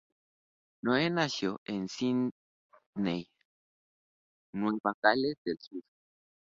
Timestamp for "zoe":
0.83-1.11